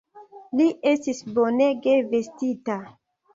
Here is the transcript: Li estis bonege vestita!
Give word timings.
Li 0.61 0.65
estis 0.91 1.19
bonege 1.35 1.93
vestita! 2.15 2.81